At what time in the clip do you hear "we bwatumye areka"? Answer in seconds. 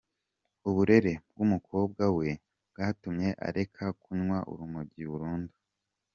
2.17-3.83